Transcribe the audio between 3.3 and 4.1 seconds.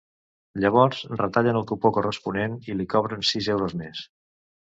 sis euros més.